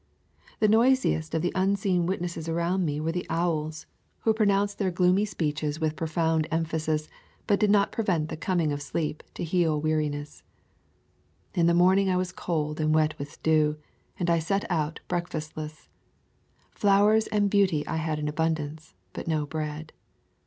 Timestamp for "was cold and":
12.17-12.95